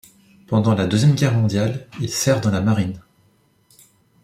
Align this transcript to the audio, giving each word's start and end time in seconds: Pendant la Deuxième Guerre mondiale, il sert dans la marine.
Pendant 0.47 0.73
la 0.73 0.87
Deuxième 0.87 1.13
Guerre 1.13 1.35
mondiale, 1.37 1.85
il 1.99 2.09
sert 2.09 2.41
dans 2.41 2.49
la 2.49 2.61
marine. 2.61 2.99